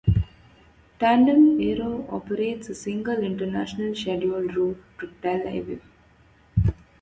[0.99, 5.79] Tandem Aero operates a single international scheduled route to Tel Aviv.